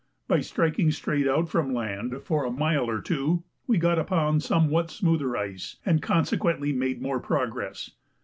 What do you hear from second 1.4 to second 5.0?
from land for a mile or two, we got upon somewhat